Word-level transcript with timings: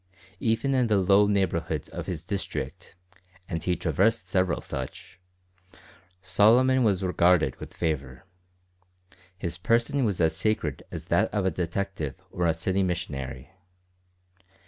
Even 0.39 0.73
in 0.73 0.87
the 0.87 0.97
low 0.97 1.27
neighbourhoods 1.27 1.87
of 1.87 2.07
his 2.07 2.23
district 2.23 2.95
and 3.47 3.61
he 3.61 3.75
traversed 3.75 4.27
several 4.27 4.59
such 4.59 5.19
Solomon 6.23 6.83
was 6.83 7.03
regarded 7.03 7.55
with 7.57 7.71
favour. 7.75 8.23
His 9.37 9.59
person 9.59 10.03
was 10.03 10.19
as 10.19 10.35
sacred 10.35 10.81
as 10.89 11.05
that 11.13 11.31
of 11.31 11.45
a 11.45 11.51
detective 11.51 12.15
or 12.31 12.47
a 12.47 12.55
city 12.55 12.81
missionary. 12.81 13.51